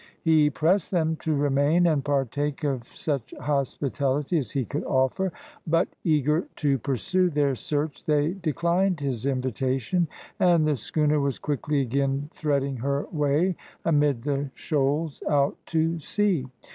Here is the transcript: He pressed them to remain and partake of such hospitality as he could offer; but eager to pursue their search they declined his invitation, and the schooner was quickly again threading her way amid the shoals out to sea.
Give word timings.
He 0.23 0.49
pressed 0.49 0.89
them 0.89 1.15
to 1.17 1.35
remain 1.35 1.85
and 1.85 2.03
partake 2.03 2.63
of 2.63 2.85
such 2.85 3.35
hospitality 3.39 4.39
as 4.39 4.49
he 4.49 4.65
could 4.65 4.83
offer; 4.85 5.31
but 5.67 5.89
eager 6.03 6.47
to 6.55 6.79
pursue 6.79 7.29
their 7.29 7.53
search 7.53 8.03
they 8.07 8.31
declined 8.33 8.99
his 8.99 9.27
invitation, 9.27 10.07
and 10.39 10.65
the 10.65 10.75
schooner 10.75 11.19
was 11.19 11.37
quickly 11.37 11.81
again 11.81 12.31
threading 12.33 12.77
her 12.77 13.05
way 13.11 13.55
amid 13.85 14.23
the 14.23 14.49
shoals 14.55 15.21
out 15.29 15.55
to 15.67 15.99
sea. 15.99 16.47